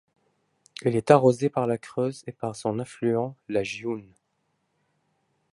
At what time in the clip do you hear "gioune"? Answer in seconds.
3.63-4.11